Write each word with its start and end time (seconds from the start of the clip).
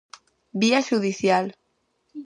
Vía 0.61 0.79
xudicial. 0.89 1.45